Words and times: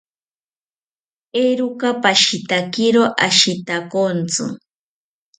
Eeroka 1.41 1.89
pashitakiro 2.03 3.03
ashitakontzi 3.27 4.43